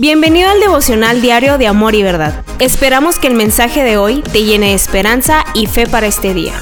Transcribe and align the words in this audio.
Bienvenido 0.00 0.48
al 0.48 0.60
devocional 0.60 1.20
diario 1.20 1.58
de 1.58 1.66
Amor 1.66 1.94
y 1.94 2.02
Verdad. 2.02 2.42
Esperamos 2.58 3.18
que 3.18 3.26
el 3.26 3.34
mensaje 3.34 3.84
de 3.84 3.98
hoy 3.98 4.22
te 4.32 4.44
llene 4.44 4.68
de 4.68 4.72
esperanza 4.72 5.44
y 5.52 5.66
fe 5.66 5.86
para 5.86 6.06
este 6.06 6.32
día. 6.32 6.54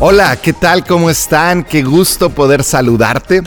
Hola, 0.00 0.34
¿qué 0.40 0.54
tal? 0.54 0.82
¿Cómo 0.86 1.10
están? 1.10 1.62
Qué 1.62 1.82
gusto 1.82 2.30
poder 2.30 2.64
saludarte. 2.64 3.42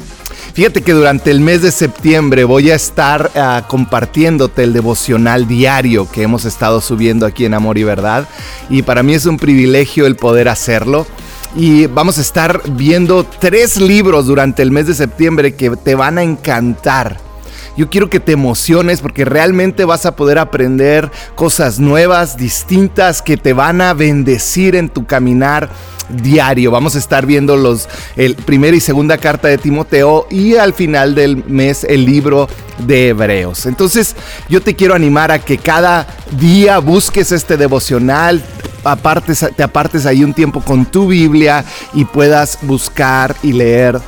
Fíjate 0.54 0.84
que 0.84 0.94
durante 0.94 1.32
el 1.32 1.40
mes 1.40 1.64
de 1.64 1.72
septiembre 1.72 2.44
voy 2.44 2.70
a 2.70 2.76
estar 2.76 3.32
uh, 3.34 3.68
compartiéndote 3.68 4.62
el 4.62 4.72
devocional 4.72 5.48
diario 5.48 6.08
que 6.08 6.22
hemos 6.22 6.46
estado 6.46 6.80
subiendo 6.80 7.26
aquí 7.26 7.46
en 7.46 7.56
Amor 7.56 7.80
y 7.80 7.84
Verdad. 7.84 8.28
Y 8.70 8.84
para 8.84 9.02
mí 9.02 9.16
es 9.16 9.26
un 9.26 9.38
privilegio 9.38 10.06
el 10.06 10.16
poder 10.16 10.48
hacerlo 10.48 11.08
y 11.56 11.88
vamos 11.88 12.20
a 12.20 12.22
estar 12.22 12.62
viendo 12.74 13.24
tres 13.24 13.78
libros 13.78 14.28
durante 14.28 14.62
el 14.62 14.70
mes 14.70 14.86
de 14.86 14.94
septiembre 14.94 15.56
que 15.56 15.72
te 15.72 15.96
van 15.96 16.20
a 16.20 16.22
encantar. 16.22 17.33
Yo 17.76 17.90
quiero 17.90 18.10
que 18.10 18.20
te 18.20 18.34
emociones 18.34 19.02
porque 19.02 19.26
realmente 19.26 19.86
vas 19.86 20.06
a 20.06 20.16
poder 20.16 20.38
aprender 20.38 21.12
cosas 21.36 21.80
nuevas, 21.80 22.38
distintas, 22.38 23.22
que 23.22 23.36
te 23.36 23.54
van 23.54 23.82
a 23.82 23.94
bendecir 23.94 24.76
en 24.76 24.90
tu 24.90 25.06
caminar 25.06 25.70
diario. 26.10 26.70
Vamos 26.70 26.96
a 26.96 27.00
estar 27.00 27.26
viendo 27.26 27.56
los 27.56 27.88
el 28.16 28.36
primera 28.36 28.76
y 28.78 28.80
segunda 28.80 29.18
carta 29.18 29.48
de 29.48 29.58
Timoteo 29.58 30.28
y 30.30 30.56
al 30.56 30.74
final 30.74 31.16
del 31.16 31.44
mes 31.46 31.84
el 31.84 32.06
libro 32.06 32.48
de 32.80 33.10
Hebreos. 33.10 33.66
Entonces, 33.66 34.16
yo 34.50 34.62
te 34.62 34.76
quiero 34.76 34.94
animar 34.94 35.32
a 35.32 35.40
que 35.40 35.58
cada 35.58 36.06
día 36.32 36.80
busques 36.80 37.32
este 37.32 37.58
devocional, 37.58 38.44
apartes, 38.84 39.46
te 39.56 39.64
apartes 39.64 40.06
ahí 40.06 40.24
un 40.24 40.34
tiempo 40.34 40.62
con 40.62 40.86
tu 40.86 41.08
Biblia 41.08 41.66
y 41.94 42.06
puedas 42.06 42.60
buscar 42.62 43.36
y 43.42 43.54
leer 43.54 44.00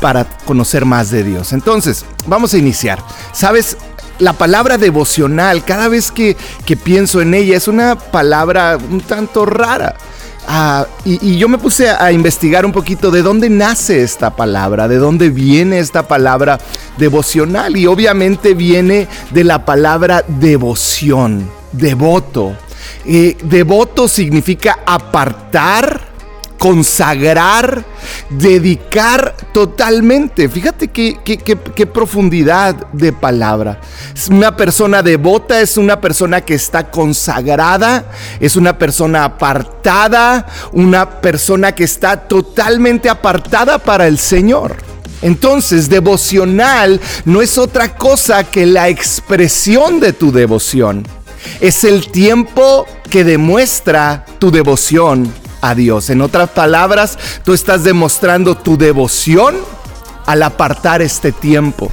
para 0.00 0.24
conocer 0.44 0.84
más 0.84 1.10
de 1.10 1.24
Dios. 1.24 1.52
Entonces, 1.52 2.04
vamos 2.26 2.54
a 2.54 2.58
iniciar. 2.58 3.02
¿Sabes? 3.32 3.76
La 4.18 4.32
palabra 4.32 4.78
devocional, 4.78 5.64
cada 5.64 5.88
vez 5.88 6.12
que, 6.12 6.36
que 6.64 6.76
pienso 6.76 7.20
en 7.20 7.34
ella, 7.34 7.56
es 7.56 7.66
una 7.66 7.96
palabra 7.96 8.78
un 8.90 9.00
tanto 9.00 9.44
rara. 9.44 9.96
Uh, 10.46 10.84
y, 11.06 11.38
yo 11.38 11.48
me 11.48 11.56
puse 11.56 11.88
a, 11.88 12.04
a, 12.04 12.12
investigar 12.12 12.66
un 12.66 12.72
poquito 12.72 13.10
de 13.10 13.22
dónde 13.22 13.48
nace 13.48 14.02
esta 14.02 14.36
palabra, 14.36 14.88
de 14.88 14.98
dónde 14.98 15.30
viene 15.30 15.78
esta 15.78 16.06
palabra 16.06 16.58
devocional. 16.98 17.76
Y 17.76 17.86
obviamente 17.86 18.54
viene 18.54 19.08
de 19.30 19.42
la 19.42 19.64
palabra 19.64 20.22
devoción, 20.28 21.50
devoto. 21.72 22.54
Eh, 23.06 23.36
devoto 23.42 24.08
significa 24.08 24.78
apartar, 24.86 26.13
consagrar, 26.58 27.84
dedicar 28.30 29.34
totalmente. 29.52 30.48
Fíjate 30.48 30.88
qué, 30.88 31.18
qué, 31.24 31.36
qué, 31.38 31.86
profundidad 31.86 32.74
de 32.92 33.12
palabra. 33.12 33.80
Una 34.30 34.56
persona 34.56 35.02
devota 35.02 35.60
es 35.60 35.76
una 35.76 36.00
persona 36.00 36.40
que 36.40 36.54
está 36.54 36.90
consagrada, 36.90 38.06
es 38.40 38.56
una 38.56 38.78
persona 38.78 39.24
apartada, 39.24 40.46
una 40.72 41.20
persona 41.20 41.72
que 41.72 41.84
está 41.84 42.16
totalmente 42.16 43.08
apartada 43.08 43.78
para 43.78 44.06
el 44.06 44.18
Señor. 44.18 44.76
Entonces, 45.22 45.88
devocional 45.88 47.00
no 47.24 47.40
es 47.40 47.56
otra 47.56 47.94
cosa 47.96 48.44
que 48.44 48.66
la 48.66 48.88
expresión 48.88 50.00
de 50.00 50.12
tu 50.12 50.32
devoción. 50.32 51.06
Es 51.60 51.84
el 51.84 52.10
tiempo 52.10 52.86
que 53.10 53.22
demuestra 53.22 54.24
tu 54.38 54.50
devoción 54.50 55.30
Dios. 55.72 56.10
En 56.10 56.20
otras 56.20 56.50
palabras, 56.50 57.16
tú 57.44 57.52
estás 57.52 57.84
demostrando 57.84 58.56
tu 58.56 58.76
devoción 58.76 59.54
al 60.26 60.42
apartar 60.42 61.00
este 61.00 61.30
tiempo. 61.30 61.92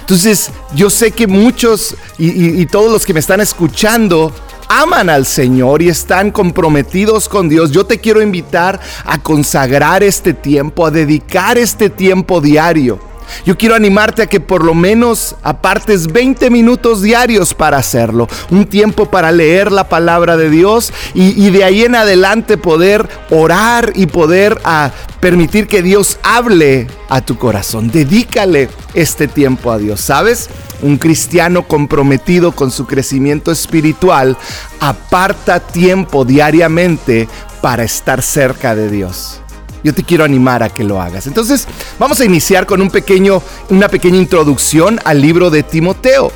Entonces, 0.00 0.50
yo 0.74 0.90
sé 0.90 1.12
que 1.12 1.28
muchos 1.28 1.94
y, 2.18 2.66
todos 2.66 2.90
los 2.90 3.06
que 3.06 3.14
me 3.14 3.20
están 3.20 3.40
escuchando 3.40 4.34
aman 4.68 5.08
al 5.10 5.26
Señor 5.26 5.80
y 5.80 5.88
están 5.88 6.32
comprometidos 6.32 7.28
con 7.28 7.48
Dios. 7.48 7.70
Yo 7.70 7.86
te 7.86 7.98
quiero 7.98 8.20
invitar 8.20 8.80
a 9.04 9.22
consagrar 9.22 10.02
este 10.02 10.34
tiempo, 10.34 10.86
a 10.86 10.90
dedicar 10.90 11.56
este 11.56 11.88
tiempo 11.88 12.40
diario 12.40 13.07
yo 13.44 13.56
quiero 13.56 13.74
animarte 13.74 14.22
a 14.22 14.26
que 14.26 14.40
por 14.40 14.64
lo 14.64 14.74
menos 14.74 15.36
apartes 15.42 16.12
20 16.12 16.50
minutos 16.50 17.02
diarios 17.02 17.54
para 17.54 17.78
hacerlo. 17.78 18.28
Un 18.50 18.66
tiempo 18.66 19.06
para 19.06 19.32
leer 19.32 19.72
la 19.72 19.88
palabra 19.88 20.36
de 20.36 20.50
Dios 20.50 20.92
y, 21.14 21.50
de 21.50 21.64
ahí 21.64 21.84
en 21.84 21.94
adelante 21.94 22.56
poder 22.56 23.08
orar 23.30 23.92
y 23.94 24.06
poder 24.06 24.58
a, 24.64 24.86
ah, 24.86 24.92
permitir 25.20 25.66
que 25.66 25.82
Dios 25.82 26.18
hable 26.22 26.86
a 27.08 27.20
tu 27.20 27.36
corazón. 27.38 27.90
Dedícale 27.90 28.68
este 28.94 29.28
tiempo 29.28 29.72
a 29.72 29.78
Dios, 29.78 30.00
¿sabes? 30.00 30.48
Un 30.82 30.98
cristiano 30.98 31.66
comprometido 31.66 32.52
con 32.52 32.70
su 32.70 32.86
crecimiento 32.86 33.50
espiritual 33.50 34.36
aparta 34.80 35.60
tiempo 35.60 36.24
diariamente 36.24 37.28
para 37.60 37.82
estar 37.82 38.22
cerca 38.22 38.74
de 38.74 38.88
Dios 38.88 39.40
yo 39.82 39.94
te 39.94 40.02
quiero 40.02 40.24
animar 40.24 40.62
a 40.62 40.68
que 40.68 40.84
lo 40.84 41.00
hagas. 41.00 41.26
Entonces, 41.26 41.66
vamos 41.98 42.20
a 42.20 42.24
iniciar 42.24 42.66
con 42.66 42.82
un 42.82 42.90
pequeño, 42.90 43.42
una 43.70 43.88
pequeña 43.88 44.18
introducción 44.18 45.00
al 45.04 45.20
libro 45.20 45.50
de 45.50 45.62
Timoteo. 45.62 46.32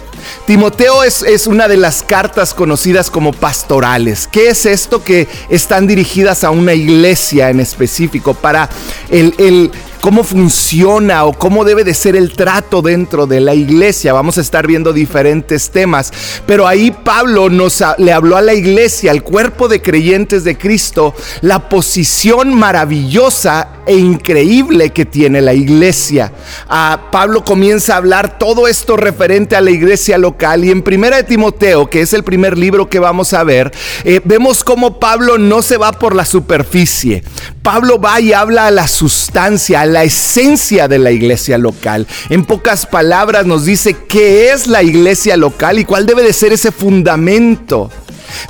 Timoteo 0.47 1.03
es, 1.03 1.23
es, 1.23 1.47
una 1.47 1.69
de 1.69 1.77
las 1.77 2.03
cartas 2.03 2.55
conocidas 2.55 3.11
como 3.11 3.33
pastorales. 3.33 4.29
¿Qué 4.31 4.49
es 4.49 4.67
esto? 4.67 5.03
Que 5.03 5.29
están 5.49 5.87
dirigidas 5.87 6.45
a 6.45 6.51
una 6.51 6.75
iglesia 6.75 7.51
en 7.51 7.59
específico 7.59 8.35
para 8.35 8.69
el, 9.11 9.35
el 9.39 9.73
cómo 10.03 10.25
funciona 10.25 11.25
o 11.25 11.33
cómo 11.33 11.65
debe 11.65 11.85
de 11.85 11.95
ser 11.95 12.17
el 12.17 12.33
trato 12.33 12.83
dentro 12.83 13.29
de 13.29 13.39
la 13.39 13.55
iglesia. 13.55 14.13
Vamos 14.13 14.37
a 14.37 14.41
estar 14.41 14.67
viendo 14.67 14.93
diferentes 14.93 15.71
temas, 15.71 16.13
pero 16.45 16.67
ahí 16.67 16.91
Pablo 16.91 17.49
nos 17.49 17.85
le 17.99 18.13
habló 18.13 18.37
a 18.37 18.43
la 18.43 18.53
iglesia, 18.53 19.13
al 19.13 19.23
cuerpo 19.23 19.69
de 19.69 19.81
creyentes 19.81 20.43
de 20.43 20.59
Cristo, 20.59 21.15
la 21.41 21.69
posición 21.69 22.53
maravillosa 22.53 23.69
e 23.87 23.95
increíble 23.97 24.91
que 24.91 25.05
tiene 25.05 25.41
la 25.41 25.55
iglesia. 25.55 26.33
Ah, 26.69 27.09
Pablo 27.13 27.45
comienza 27.45 27.95
a 27.95 27.99
hablar 27.99 28.39
todo 28.39 28.67
esto 28.67 28.97
referente 28.97 29.55
a 29.55 29.61
la 29.61 29.71
iglesia 29.71 30.19
local 30.19 30.65
y 30.65 30.73
en 30.73 30.83
Primera 30.83 31.19
de 31.19 31.25
Timoteo, 31.25 31.89
que 31.89 32.01
es 32.01 32.13
el 32.13 32.25
primer 32.25 32.59
libro 32.59 32.89
que 32.89 32.99
vamos 32.99 33.33
a 33.35 33.45
ver, 33.45 33.73
eh, 34.03 34.21
vemos 34.25 34.65
cómo 34.65 34.99
Pablo 34.99 35.39
no 35.39 35.63
se 35.63 35.77
va 35.77 35.93
por 35.93 36.17
la 36.17 36.25
superficie. 36.25 37.23
Pablo 37.63 38.01
va 38.01 38.21
y 38.21 38.33
habla 38.33 38.67
a 38.67 38.71
la 38.73 38.89
sustancia, 38.89 39.83
a 39.83 39.87
la 39.87 40.03
esencia 40.03 40.89
de 40.89 40.99
la 40.99 41.13
iglesia 41.13 41.59
local. 41.59 42.07
En 42.29 42.45
pocas 42.45 42.87
palabras 42.87 43.47
nos 43.47 43.65
dice 43.65 43.97
qué 44.09 44.51
es 44.51 44.67
la 44.67 44.83
iglesia 44.83 45.37
local 45.37 45.79
y 45.79 45.85
cuál 45.85 46.05
debe 46.05 46.23
de 46.23 46.33
ser 46.33 46.53
ese 46.53 46.73
fundamento 46.73 47.91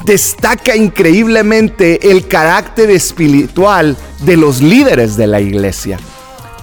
destaca 0.04 0.76
increíblemente 0.76 2.10
el 2.10 2.26
carácter 2.26 2.90
espiritual 2.90 3.96
de 4.20 4.36
los 4.36 4.62
líderes 4.62 5.16
de 5.16 5.26
la 5.26 5.40
iglesia. 5.40 5.98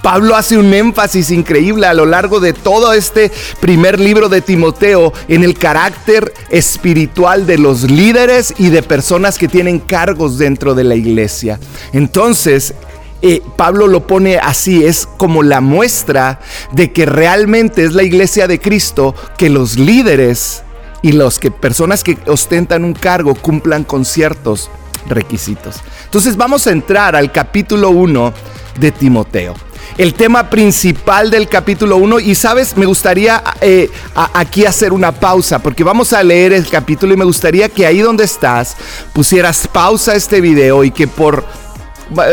Pablo 0.02 0.36
hace 0.36 0.58
un 0.58 0.74
énfasis 0.74 1.30
increíble 1.32 1.86
a 1.86 1.94
lo 1.94 2.06
largo 2.06 2.40
de 2.40 2.54
todo 2.54 2.94
este 2.94 3.32
primer 3.60 4.00
libro 4.00 4.30
de 4.30 4.42
Timoteo 4.42 5.12
en 5.28 5.44
el 5.44 5.58
carácter 5.58 6.34
espiritual 6.50 7.46
de 7.46 7.58
los 7.58 7.84
líderes 7.84 8.54
y 8.58 8.70
de 8.70 8.82
personas 8.82 9.38
que 9.38 9.48
tienen 9.48 9.80
cargos 9.80 10.38
dentro 10.38 10.74
de 10.74 10.86
la 10.86 10.96
iglesia. 10.96 11.60
Entonces, 11.92 12.74
eh, 13.22 13.42
Pablo 13.58 13.88
lo 13.88 14.08
pone 14.08 14.38
así, 14.38 14.86
es 14.86 15.06
como 15.18 15.44
la 15.44 15.60
muestra 15.60 16.40
de 16.72 16.94
que 16.94 17.06
realmente 17.06 17.84
es 17.84 17.94
la 17.94 18.04
iglesia 18.04 18.48
de 18.48 18.60
Cristo 18.60 19.14
que 19.38 19.50
los 19.50 19.78
líderes 19.78 20.64
y 21.02 21.12
los 21.12 21.40
que 21.40 21.52
personas 21.52 22.04
que 22.04 22.18
ostentan 22.28 22.86
un 22.86 22.94
cargo 22.94 23.36
cumplan 23.36 23.84
con 23.84 24.06
ciertos 24.06 24.70
requisitos. 25.08 25.78
Entonces 26.06 26.38
vamos 26.38 26.68
a 26.68 26.72
entrar 26.72 27.16
al 27.16 27.32
capítulo 27.32 27.90
1 27.90 28.34
de 28.80 28.92
Timoteo. 28.92 29.56
El 29.98 30.14
tema 30.14 30.50
principal 30.50 31.30
del 31.30 31.48
capítulo 31.48 31.98
1 31.98 32.20
y 32.22 32.36
sabes, 32.36 32.78
me 32.78 32.86
gustaría 32.86 33.44
eh, 33.62 33.90
aquí 34.34 34.66
hacer 34.66 34.94
una 34.94 35.12
pausa 35.12 35.60
porque 35.60 35.84
vamos 35.84 36.14
a 36.14 36.24
leer 36.24 36.54
el 36.54 36.68
capítulo 36.68 37.14
y 37.14 37.18
me 37.18 37.26
gustaría 37.26 37.70
que 37.70 37.86
ahí 37.86 38.00
donde 38.00 38.24
estás 38.24 38.78
pusieras 39.14 39.68
pausa 39.68 40.14
a 40.14 40.16
este 40.16 40.42
video 40.42 40.84
y 40.84 40.92
que 40.92 41.08
por 41.08 41.44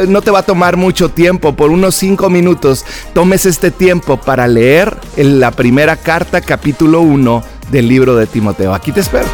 no 0.09 0.23
te 0.23 0.31
va 0.31 0.41
a 0.41 0.43
tomar 0.43 0.77
mucho 0.77 1.11
tiempo, 1.11 1.55
por 1.55 1.71
unos 1.71 1.95
5 1.97 2.31
minutos, 2.31 2.85
tomes 3.13 3.45
este 3.47 3.71
tiempo 3.71 4.17
para 4.17 4.49
leer 4.49 4.97
la 5.17 5.51
primera 5.51 5.97
carta, 5.97 6.41
capítulo 6.41 7.01
1 7.01 7.43
del 7.71 7.89
libro 7.89 8.17
de 8.17 8.27
Timoteo. 8.27 8.75
Aquí 8.75 8.93
te 8.93 9.01
espero. 9.01 9.27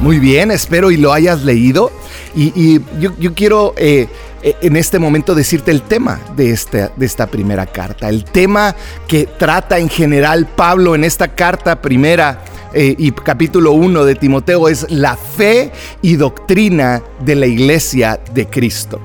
Muy 0.00 0.18
bien, 0.18 0.50
espero 0.50 0.90
y 0.90 0.96
lo 0.96 1.12
hayas 1.12 1.44
leído. 1.44 1.92
Y, 2.34 2.80
yo, 2.98 3.34
quiero 3.34 3.74
eh, 3.76 4.08
eh, 4.42 4.56
en 4.62 4.76
este 4.76 4.98
momento 4.98 5.34
decirte 5.34 5.70
el 5.70 5.82
tema 5.82 6.20
de 6.36 6.50
esta, 6.50 6.90
de 6.96 7.04
esta 7.04 7.26
primera 7.26 7.66
carta. 7.66 8.08
El 8.08 8.24
tema 8.24 8.74
que 9.06 9.26
trata 9.26 9.78
en 9.78 9.90
general 9.90 10.46
Pablo 10.46 10.94
en 10.94 11.04
esta 11.04 11.28
carta 11.28 11.82
primera 11.82 12.42
eh, 12.72 12.94
y 12.96 13.12
capítulo 13.12 13.72
1 13.72 14.04
de 14.04 14.14
Timoteo 14.14 14.68
es 14.68 14.86
la 14.90 15.16
fe 15.16 15.70
y 16.00 16.16
doctrina 16.16 17.02
de 17.22 17.34
la 17.34 17.46
iglesia 17.46 18.18
de 18.32 18.46
Cristo. 18.46 19.00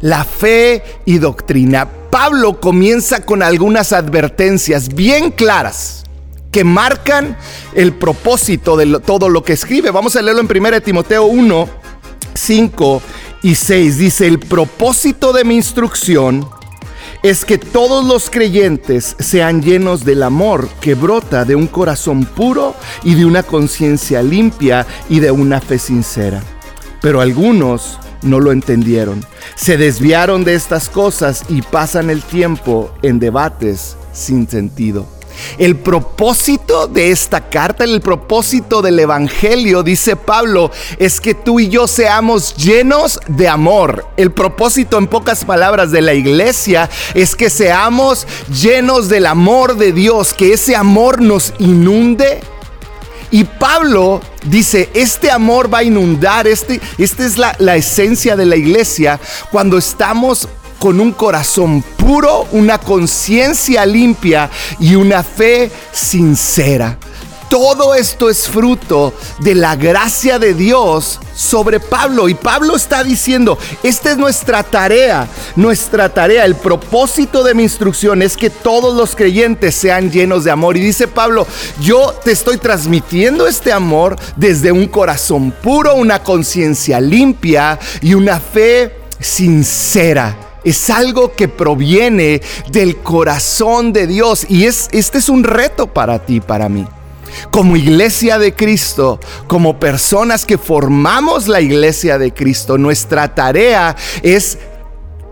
La 0.00 0.24
fe 0.24 0.82
y 1.04 1.18
doctrina. 1.18 1.86
Pablo 2.10 2.60
comienza 2.60 3.26
con 3.26 3.42
algunas 3.42 3.92
advertencias 3.92 4.88
bien 4.88 5.32
claras 5.32 6.03
que 6.54 6.62
marcan 6.62 7.36
el 7.74 7.94
propósito 7.94 8.76
de 8.76 9.00
todo 9.00 9.28
lo 9.28 9.42
que 9.42 9.54
escribe. 9.54 9.90
Vamos 9.90 10.14
a 10.14 10.22
leerlo 10.22 10.40
en 10.40 10.56
1 10.56 10.80
Timoteo 10.82 11.24
1, 11.24 11.68
5 12.32 13.02
y 13.42 13.56
6. 13.56 13.98
Dice, 13.98 14.28
el 14.28 14.38
propósito 14.38 15.32
de 15.32 15.42
mi 15.42 15.56
instrucción 15.56 16.48
es 17.24 17.44
que 17.44 17.58
todos 17.58 18.04
los 18.04 18.30
creyentes 18.30 19.16
sean 19.18 19.62
llenos 19.62 20.04
del 20.04 20.22
amor 20.22 20.68
que 20.80 20.94
brota 20.94 21.44
de 21.44 21.56
un 21.56 21.66
corazón 21.66 22.24
puro 22.24 22.76
y 23.02 23.16
de 23.16 23.26
una 23.26 23.42
conciencia 23.42 24.22
limpia 24.22 24.86
y 25.08 25.18
de 25.18 25.32
una 25.32 25.60
fe 25.60 25.80
sincera. 25.80 26.40
Pero 27.00 27.20
algunos 27.20 27.98
no 28.22 28.38
lo 28.38 28.52
entendieron. 28.52 29.26
Se 29.56 29.76
desviaron 29.76 30.44
de 30.44 30.54
estas 30.54 30.88
cosas 30.88 31.46
y 31.48 31.62
pasan 31.62 32.10
el 32.10 32.22
tiempo 32.22 32.94
en 33.02 33.18
debates 33.18 33.96
sin 34.12 34.48
sentido. 34.48 35.08
El 35.58 35.76
propósito 35.76 36.86
de 36.86 37.10
esta 37.10 37.48
carta, 37.48 37.84
el 37.84 38.00
propósito 38.00 38.82
del 38.82 38.98
Evangelio, 38.98 39.82
dice 39.82 40.16
Pablo, 40.16 40.70
es 40.98 41.20
que 41.20 41.34
tú 41.34 41.60
y 41.60 41.68
yo 41.68 41.86
seamos 41.86 42.54
llenos 42.56 43.20
de 43.28 43.48
amor. 43.48 44.06
El 44.16 44.32
propósito, 44.32 44.98
en 44.98 45.06
pocas 45.06 45.44
palabras, 45.44 45.90
de 45.90 46.02
la 46.02 46.14
iglesia 46.14 46.88
es 47.14 47.34
que 47.34 47.50
seamos 47.50 48.26
llenos 48.48 49.08
del 49.08 49.26
amor 49.26 49.76
de 49.76 49.92
Dios, 49.92 50.32
que 50.34 50.52
ese 50.52 50.76
amor 50.76 51.20
nos 51.20 51.52
inunde 51.58 52.40
y 53.30 53.42
Pablo 53.42 54.20
dice, 54.44 54.90
este 54.94 55.30
amor 55.30 55.72
va 55.72 55.78
a 55.78 55.82
inundar, 55.82 56.46
este, 56.46 56.80
esta 56.98 57.24
es 57.24 57.36
la, 57.36 57.56
la 57.58 57.74
esencia 57.74 58.36
de 58.36 58.46
la 58.46 58.54
iglesia, 58.54 59.18
cuando 59.50 59.76
estamos 59.76 60.48
con 60.84 61.00
un 61.00 61.12
corazón 61.12 61.82
puro, 61.96 62.46
una 62.52 62.76
conciencia 62.76 63.86
limpia 63.86 64.50
y 64.78 64.96
una 64.96 65.22
fe 65.22 65.70
sincera. 65.92 66.98
Todo 67.48 67.94
esto 67.94 68.28
es 68.28 68.46
fruto 68.46 69.14
de 69.40 69.54
la 69.54 69.76
gracia 69.76 70.38
de 70.38 70.52
Dios 70.52 71.20
sobre 71.34 71.80
Pablo. 71.80 72.28
Y 72.28 72.34
Pablo 72.34 72.76
está 72.76 73.02
diciendo, 73.02 73.56
esta 73.82 74.10
es 74.10 74.18
nuestra 74.18 74.62
tarea, 74.62 75.26
nuestra 75.56 76.10
tarea, 76.10 76.44
el 76.44 76.54
propósito 76.54 77.42
de 77.42 77.54
mi 77.54 77.62
instrucción 77.62 78.20
es 78.20 78.36
que 78.36 78.50
todos 78.50 78.94
los 78.94 79.16
creyentes 79.16 79.74
sean 79.74 80.10
llenos 80.10 80.44
de 80.44 80.50
amor. 80.50 80.76
Y 80.76 80.80
dice 80.80 81.08
Pablo, 81.08 81.46
yo 81.80 82.12
te 82.22 82.32
estoy 82.32 82.58
transmitiendo 82.58 83.46
este 83.46 83.72
amor 83.72 84.16
desde 84.36 84.70
un 84.70 84.86
corazón 84.86 85.50
puro, 85.50 85.94
una 85.94 86.22
conciencia 86.22 87.00
limpia 87.00 87.78
y 88.02 88.12
una 88.12 88.38
fe 88.38 88.94
sincera 89.18 90.43
es 90.64 90.90
algo 90.90 91.32
que 91.34 91.48
proviene 91.48 92.40
del 92.70 92.96
corazón 92.98 93.92
de 93.92 94.06
Dios 94.06 94.46
y 94.48 94.64
es 94.64 94.88
este 94.92 95.18
es 95.18 95.28
un 95.28 95.44
reto 95.44 95.86
para 95.86 96.24
ti, 96.24 96.40
para 96.40 96.68
mí 96.68 96.86
como 97.50 97.76
iglesia 97.76 98.38
de 98.38 98.54
Cristo, 98.54 99.18
como 99.46 99.78
personas 99.80 100.44
que 100.44 100.58
formamos 100.58 101.48
la 101.48 101.60
iglesia 101.60 102.18
de 102.18 102.32
Cristo, 102.32 102.78
nuestra 102.78 103.34
tarea 103.34 103.96
es 104.22 104.58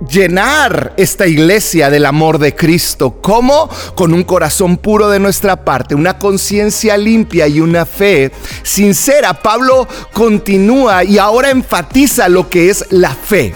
llenar 0.08 0.94
esta 0.96 1.26
iglesia 1.26 1.90
del 1.90 2.06
amor 2.06 2.38
de 2.38 2.55
Cristo. 2.55 3.19
¿Cómo? 3.20 3.69
Con 3.94 4.12
un 4.12 4.25
corazón 4.25 4.76
puro 4.76 5.08
de 5.08 5.20
nuestra 5.20 5.64
parte, 5.64 5.94
una 5.94 6.19
conciencia 6.19 6.96
limpia 6.96 7.46
y 7.46 7.61
una 7.61 7.87
fe 7.87 8.32
sincera. 8.62 9.35
Pablo 9.35 9.87
continúa 10.12 11.05
y 11.05 11.19
ahora 11.19 11.50
enfatiza 11.50 12.28
lo 12.28 12.49
que 12.49 12.70
es 12.70 12.87
la 12.90 13.14
fe 13.14 13.55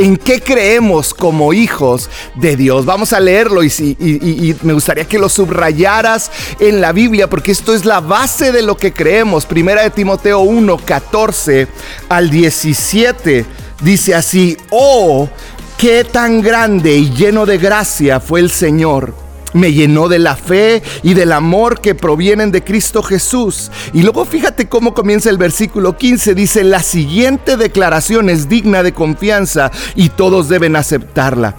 en 0.00 0.16
qué 0.16 0.40
creemos 0.40 1.12
como 1.12 1.52
hijos 1.52 2.08
de 2.34 2.56
Dios. 2.56 2.86
Vamos 2.86 3.12
a 3.12 3.20
leerlo 3.20 3.62
y, 3.62 4.56
me 4.62 4.72
gustaría 4.72 5.04
que 5.04 5.18
lo 5.18 5.28
subrayaras 5.28 6.30
en 6.58 6.80
la 6.80 6.92
Biblia 6.92 7.28
porque 7.28 7.52
esto 7.52 7.74
es 7.74 7.84
la 7.84 8.00
base 8.00 8.50
de 8.50 8.62
lo 8.62 8.76
que 8.76 8.92
creemos. 8.92 9.44
Primera 9.44 9.82
de 9.82 9.90
Timoteo 9.90 10.40
1, 10.40 10.78
14 10.78 11.68
al 12.08 12.30
17 12.30 13.44
dice 13.82 14.14
así, 14.14 14.56
oh, 14.70 15.28
qué 15.76 16.04
tan 16.04 16.40
grande 16.40 16.96
y 16.96 17.10
lleno 17.10 17.44
de 17.44 17.58
gracia 17.58 18.20
fue 18.20 18.40
el 18.40 18.50
Señor 18.50 19.29
me 19.52 19.72
llenó 19.72 20.08
de 20.08 20.18
la 20.18 20.36
fe 20.36 20.82
y 21.02 21.14
del 21.14 21.32
amor 21.32 21.80
que 21.80 21.94
provienen 21.94 22.52
de 22.52 22.64
Cristo 22.64 23.02
Jesús. 23.02 23.70
Y 23.92 24.02
luego 24.02 24.24
fíjate 24.24 24.68
cómo 24.68 24.94
comienza 24.94 25.30
el 25.30 25.38
versículo 25.38 25.96
15. 25.96 26.34
Dice, 26.34 26.64
la 26.64 26.82
siguiente 26.82 27.56
declaración 27.56 28.28
es 28.28 28.48
digna 28.48 28.82
de 28.82 28.92
confianza 28.92 29.70
y 29.94 30.10
todos 30.10 30.48
deben 30.48 30.76
aceptarla. 30.76 31.54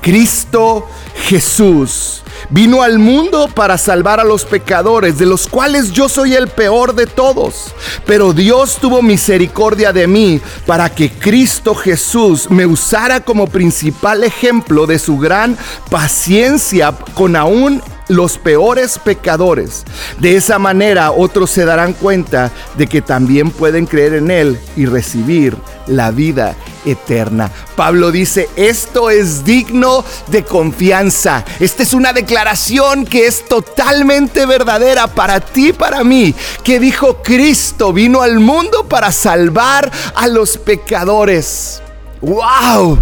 Cristo 0.00 0.86
Jesús 1.26 2.22
vino 2.50 2.82
al 2.82 2.98
mundo 2.98 3.48
para 3.48 3.78
salvar 3.78 4.20
a 4.20 4.24
los 4.24 4.44
pecadores, 4.44 5.18
de 5.18 5.26
los 5.26 5.46
cuales 5.46 5.92
yo 5.92 6.08
soy 6.08 6.34
el 6.34 6.48
peor 6.48 6.94
de 6.94 7.06
todos. 7.06 7.74
Pero 8.06 8.32
Dios 8.32 8.78
tuvo 8.80 9.02
misericordia 9.02 9.92
de 9.92 10.06
mí 10.06 10.40
para 10.66 10.90
que 10.90 11.10
Cristo 11.10 11.74
Jesús 11.74 12.50
me 12.50 12.66
usara 12.66 13.20
como 13.20 13.46
principal 13.46 14.24
ejemplo 14.24 14.86
de 14.86 14.98
su 14.98 15.18
gran 15.18 15.56
paciencia 15.90 16.92
con 17.14 17.36
aún 17.36 17.82
los 18.08 18.38
peores 18.38 18.98
pecadores. 18.98 19.84
De 20.18 20.36
esa 20.36 20.58
manera 20.58 21.12
otros 21.12 21.50
se 21.50 21.64
darán 21.64 21.92
cuenta 21.92 22.50
de 22.76 22.86
que 22.86 23.02
también 23.02 23.50
pueden 23.50 23.86
creer 23.86 24.14
en 24.14 24.30
Él 24.30 24.58
y 24.76 24.86
recibir 24.86 25.56
la 25.86 26.10
vida 26.10 26.56
eterna. 26.84 27.50
Pablo 27.76 28.10
dice, 28.10 28.48
esto 28.56 29.10
es 29.10 29.44
digno 29.44 30.04
de 30.28 30.44
confianza. 30.44 31.44
Esta 31.60 31.82
es 31.82 31.92
una 31.92 32.12
declaración 32.12 33.04
que 33.04 33.26
es 33.26 33.44
totalmente 33.46 34.46
verdadera 34.46 35.06
para 35.06 35.40
ti, 35.40 35.72
para 35.72 36.04
mí, 36.04 36.34
que 36.62 36.80
dijo 36.80 37.22
Cristo 37.22 37.92
vino 37.92 38.22
al 38.22 38.40
mundo 38.40 38.84
para 38.88 39.12
salvar 39.12 39.90
a 40.14 40.26
los 40.28 40.58
pecadores. 40.58 41.82
¡Wow! 42.20 42.98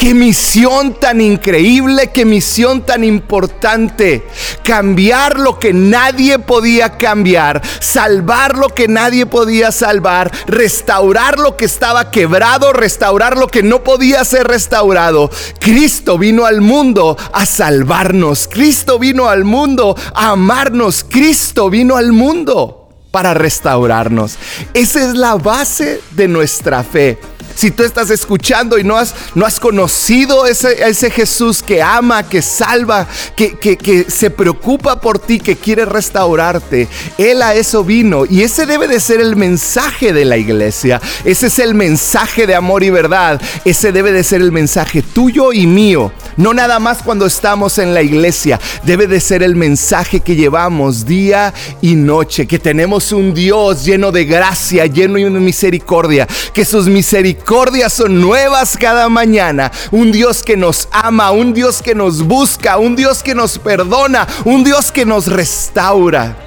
Qué 0.00 0.14
misión 0.14 0.94
tan 0.94 1.20
increíble, 1.20 2.10
qué 2.10 2.24
misión 2.24 2.86
tan 2.86 3.04
importante. 3.04 4.26
Cambiar 4.62 5.38
lo 5.38 5.58
que 5.58 5.74
nadie 5.74 6.38
podía 6.38 6.96
cambiar, 6.96 7.60
salvar 7.80 8.56
lo 8.56 8.70
que 8.70 8.88
nadie 8.88 9.26
podía 9.26 9.70
salvar, 9.70 10.32
restaurar 10.46 11.38
lo 11.38 11.58
que 11.58 11.66
estaba 11.66 12.10
quebrado, 12.10 12.72
restaurar 12.72 13.36
lo 13.36 13.48
que 13.48 13.62
no 13.62 13.84
podía 13.84 14.24
ser 14.24 14.46
restaurado. 14.46 15.30
Cristo 15.58 16.16
vino 16.16 16.46
al 16.46 16.62
mundo 16.62 17.18
a 17.34 17.44
salvarnos. 17.44 18.48
Cristo 18.50 18.98
vino 18.98 19.28
al 19.28 19.44
mundo 19.44 19.94
a 20.14 20.30
amarnos. 20.30 21.04
Cristo 21.04 21.68
vino 21.68 21.98
al 21.98 22.12
mundo 22.12 22.88
para 23.10 23.34
restaurarnos. 23.34 24.38
Esa 24.72 25.04
es 25.04 25.14
la 25.14 25.34
base 25.34 26.00
de 26.12 26.26
nuestra 26.26 26.84
fe. 26.84 27.18
Si 27.54 27.70
tú 27.70 27.82
estás 27.82 28.10
escuchando 28.10 28.78
y 28.78 28.84
no 28.84 28.96
has, 28.96 29.14
no 29.34 29.46
has 29.46 29.60
conocido 29.60 30.46
ese, 30.46 30.88
ese 30.88 31.10
Jesús 31.10 31.62
que 31.62 31.82
ama, 31.82 32.28
que 32.28 32.42
salva, 32.42 33.06
que, 33.36 33.58
que, 33.58 33.76
que 33.76 34.10
se 34.10 34.30
preocupa 34.30 35.00
por 35.00 35.18
ti, 35.18 35.40
que 35.40 35.56
quiere 35.56 35.84
restaurarte, 35.84 36.88
Él 37.18 37.42
a 37.42 37.54
eso 37.54 37.84
vino. 37.84 38.24
Y 38.26 38.42
ese 38.42 38.66
debe 38.66 38.88
de 38.88 39.00
ser 39.00 39.20
el 39.20 39.36
mensaje 39.36 40.12
de 40.12 40.24
la 40.24 40.36
iglesia. 40.36 41.00
Ese 41.24 41.48
es 41.48 41.58
el 41.58 41.74
mensaje 41.74 42.46
de 42.46 42.54
amor 42.54 42.82
y 42.82 42.90
verdad. 42.90 43.40
Ese 43.64 43.92
debe 43.92 44.12
de 44.12 44.24
ser 44.24 44.40
el 44.40 44.52
mensaje 44.52 45.02
tuyo 45.02 45.52
y 45.52 45.66
mío. 45.66 46.12
No 46.40 46.54
nada 46.54 46.78
más 46.78 47.02
cuando 47.02 47.26
estamos 47.26 47.76
en 47.76 47.92
la 47.92 48.00
iglesia. 48.00 48.58
Debe 48.82 49.06
de 49.06 49.20
ser 49.20 49.42
el 49.42 49.56
mensaje 49.56 50.20
que 50.20 50.36
llevamos 50.36 51.04
día 51.04 51.52
y 51.82 51.96
noche. 51.96 52.46
Que 52.46 52.58
tenemos 52.58 53.12
un 53.12 53.34
Dios 53.34 53.84
lleno 53.84 54.10
de 54.10 54.24
gracia, 54.24 54.86
lleno 54.86 55.18
de 55.18 55.28
misericordia. 55.38 56.26
Que 56.54 56.64
sus 56.64 56.86
misericordias 56.86 57.92
son 57.92 58.22
nuevas 58.22 58.78
cada 58.78 59.10
mañana. 59.10 59.70
Un 59.90 60.12
Dios 60.12 60.42
que 60.42 60.56
nos 60.56 60.88
ama, 60.92 61.30
un 61.30 61.52
Dios 61.52 61.82
que 61.82 61.94
nos 61.94 62.22
busca, 62.22 62.78
un 62.78 62.96
Dios 62.96 63.22
que 63.22 63.34
nos 63.34 63.58
perdona, 63.58 64.26
un 64.46 64.64
Dios 64.64 64.90
que 64.90 65.04
nos 65.04 65.26
restaura. 65.26 66.38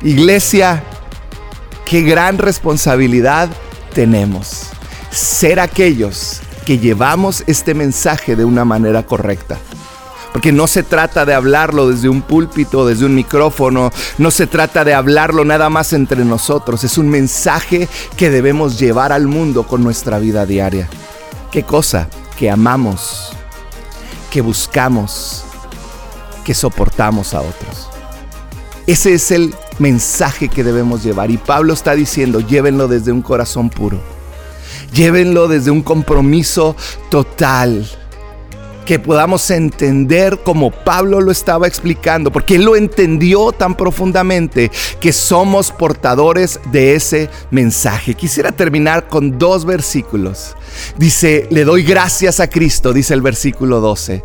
Iglesia, 0.00 0.82
qué 1.84 2.00
gran 2.00 2.38
responsabilidad 2.38 3.50
tenemos. 3.92 4.68
Ser 5.10 5.60
aquellos 5.60 6.40
que 6.64 6.78
llevamos 6.78 7.44
este 7.46 7.74
mensaje 7.74 8.36
de 8.36 8.44
una 8.44 8.64
manera 8.64 9.04
correcta. 9.04 9.58
Porque 10.32 10.50
no 10.50 10.66
se 10.66 10.82
trata 10.82 11.26
de 11.26 11.34
hablarlo 11.34 11.90
desde 11.90 12.08
un 12.08 12.22
púlpito, 12.22 12.86
desde 12.86 13.04
un 13.04 13.14
micrófono, 13.14 13.90
no 14.16 14.30
se 14.30 14.46
trata 14.46 14.82
de 14.84 14.94
hablarlo 14.94 15.44
nada 15.44 15.68
más 15.68 15.92
entre 15.92 16.24
nosotros, 16.24 16.84
es 16.84 16.96
un 16.96 17.10
mensaje 17.10 17.86
que 18.16 18.30
debemos 18.30 18.78
llevar 18.78 19.12
al 19.12 19.26
mundo 19.26 19.64
con 19.64 19.84
nuestra 19.84 20.18
vida 20.18 20.46
diaria. 20.46 20.88
¿Qué 21.50 21.64
cosa? 21.64 22.08
Que 22.38 22.50
amamos, 22.50 23.32
que 24.30 24.40
buscamos, 24.40 25.44
que 26.44 26.54
soportamos 26.54 27.34
a 27.34 27.42
otros. 27.42 27.90
Ese 28.86 29.12
es 29.14 29.30
el 29.30 29.54
mensaje 29.78 30.48
que 30.48 30.64
debemos 30.64 31.04
llevar. 31.04 31.30
Y 31.30 31.36
Pablo 31.36 31.74
está 31.74 31.94
diciendo, 31.94 32.40
llévenlo 32.40 32.88
desde 32.88 33.12
un 33.12 33.20
corazón 33.20 33.68
puro. 33.68 34.00
Llévenlo 34.92 35.48
desde 35.48 35.70
un 35.70 35.82
compromiso 35.82 36.76
total 37.10 37.86
que 38.84 38.98
podamos 38.98 39.48
entender 39.50 40.40
como 40.42 40.70
Pablo 40.70 41.20
lo 41.20 41.30
estaba 41.30 41.68
explicando, 41.68 42.32
porque 42.32 42.56
él 42.56 42.64
lo 42.64 42.76
entendió 42.76 43.52
tan 43.52 43.76
profundamente 43.76 44.70
que 45.00 45.12
somos 45.12 45.70
portadores 45.70 46.60
de 46.72 46.94
ese 46.94 47.30
mensaje. 47.50 48.14
Quisiera 48.14 48.52
terminar 48.52 49.08
con 49.08 49.38
dos 49.38 49.64
versículos. 49.64 50.56
Dice, 50.96 51.46
le 51.50 51.64
doy 51.64 51.84
gracias 51.84 52.40
a 52.40 52.48
Cristo, 52.48 52.92
dice 52.92 53.14
el 53.14 53.22
versículo 53.22 53.80
12, 53.80 54.22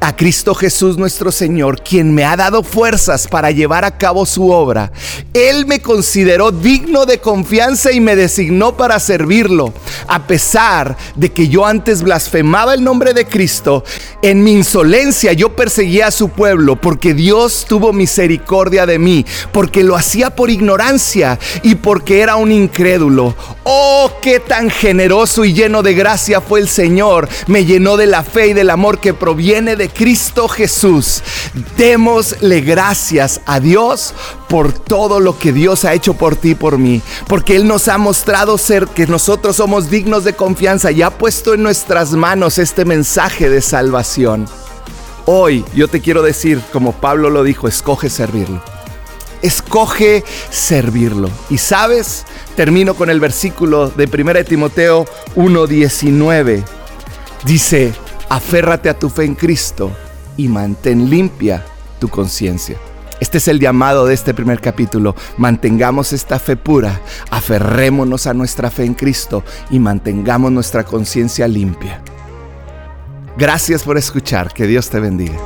a 0.00 0.14
Cristo 0.14 0.54
Jesús 0.54 0.96
nuestro 0.96 1.32
Señor, 1.32 1.82
quien 1.82 2.14
me 2.14 2.24
ha 2.24 2.36
dado 2.36 2.62
fuerzas 2.62 3.26
para 3.26 3.50
llevar 3.50 3.84
a 3.84 3.98
cabo 3.98 4.26
su 4.26 4.50
obra. 4.50 4.92
Él 5.34 5.66
me 5.66 5.80
consideró 5.80 6.52
digno 6.52 7.04
de 7.04 7.18
confianza 7.18 7.90
y 7.92 8.00
me 8.00 8.14
designó 8.14 8.76
para 8.76 9.00
servirlo. 9.00 9.72
A 10.06 10.26
pesar 10.26 10.96
de 11.16 11.32
que 11.32 11.48
yo 11.48 11.66
antes 11.66 12.02
blasfemaba 12.02 12.74
el 12.74 12.84
nombre 12.84 13.12
de 13.12 13.26
Cristo, 13.26 13.84
en 14.22 14.44
mi 14.44 14.52
insolencia 14.52 15.32
yo 15.32 15.56
perseguía 15.56 16.08
a 16.08 16.12
su 16.12 16.28
pueblo 16.28 16.80
porque 16.80 17.14
Dios 17.14 17.66
tuvo 17.68 17.92
misericordia 17.92 18.86
de 18.86 18.98
mí, 18.98 19.26
porque 19.52 19.82
lo 19.82 19.96
hacía 19.96 20.30
por 20.30 20.50
ignorancia 20.50 21.38
y 21.62 21.74
porque 21.74 22.20
era 22.20 22.36
un 22.36 22.52
incrédulo. 22.52 23.34
Oh, 23.64 24.12
qué 24.22 24.40
tan 24.40 24.70
generoso 24.70 25.44
y 25.44 25.52
lleno 25.52 25.82
de 25.82 25.94
gracia 25.94 26.40
fue 26.40 26.60
el 26.60 26.68
Señor. 26.68 27.28
Me 27.48 27.64
llenó 27.64 27.96
de 27.96 28.06
la 28.06 28.22
fe 28.22 28.48
y 28.48 28.52
del 28.52 28.70
amor 28.70 28.98
que 28.98 29.14
proviene 29.14 29.76
Cristo 29.88 30.48
Jesús. 30.48 31.22
Démosle 31.76 32.60
gracias 32.60 33.40
a 33.46 33.60
Dios 33.60 34.14
por 34.48 34.72
todo 34.72 35.20
lo 35.20 35.38
que 35.38 35.52
Dios 35.52 35.84
ha 35.84 35.94
hecho 35.94 36.14
por 36.14 36.36
ti 36.36 36.50
y 36.50 36.54
por 36.54 36.78
mí. 36.78 37.02
Porque 37.26 37.56
Él 37.56 37.66
nos 37.66 37.88
ha 37.88 37.98
mostrado 37.98 38.58
ser 38.58 38.86
que 38.88 39.06
nosotros 39.06 39.56
somos 39.56 39.90
dignos 39.90 40.24
de 40.24 40.34
confianza 40.34 40.90
y 40.90 41.02
ha 41.02 41.10
puesto 41.10 41.54
en 41.54 41.62
nuestras 41.62 42.12
manos 42.12 42.58
este 42.58 42.84
mensaje 42.84 43.50
de 43.50 43.60
salvación. 43.60 44.46
Hoy 45.26 45.64
yo 45.74 45.88
te 45.88 46.00
quiero 46.00 46.22
decir, 46.22 46.62
como 46.72 46.92
Pablo 46.92 47.28
lo 47.28 47.42
dijo, 47.42 47.68
escoge 47.68 48.08
servirlo. 48.08 48.62
Escoge 49.42 50.24
servirlo. 50.50 51.30
Y 51.50 51.58
sabes, 51.58 52.24
termino 52.56 52.94
con 52.94 53.10
el 53.10 53.20
versículo 53.20 53.90
de 53.90 54.06
1 54.06 54.44
Timoteo 54.44 55.04
1:19. 55.36 56.64
Dice, 57.44 57.92
aférrate 58.28 58.88
a 58.88 58.98
tu 58.98 59.08
fe 59.08 59.24
en 59.24 59.34
Cristo 59.34 59.90
y 60.36 60.48
mantén 60.48 61.10
limpia 61.10 61.64
tu 61.98 62.08
conciencia. 62.08 62.76
Este 63.20 63.38
es 63.38 63.48
el 63.48 63.58
llamado 63.58 64.06
de 64.06 64.14
este 64.14 64.32
primer 64.32 64.60
capítulo. 64.60 65.16
Mantengamos 65.36 66.12
esta 66.12 66.38
fe 66.38 66.56
pura, 66.56 67.00
aferrémonos 67.30 68.26
a 68.26 68.34
nuestra 68.34 68.70
fe 68.70 68.84
en 68.84 68.94
Cristo 68.94 69.42
y 69.70 69.80
mantengamos 69.80 70.52
nuestra 70.52 70.84
conciencia 70.84 71.48
limpia. 71.48 72.00
Gracias 73.36 73.82
por 73.82 73.98
escuchar, 73.98 74.52
que 74.52 74.66
Dios 74.66 74.88
te 74.90 75.00
bendiga. 75.00 75.36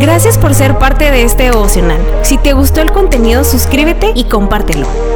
Gracias 0.00 0.38
por 0.38 0.54
ser 0.54 0.78
parte 0.78 1.10
de 1.10 1.24
este 1.24 1.44
devocional. 1.44 2.00
Si 2.22 2.36
te 2.38 2.52
gustó 2.52 2.80
el 2.80 2.90
contenido, 2.90 3.44
suscríbete 3.44 4.12
y 4.14 4.24
compártelo. 4.24 5.13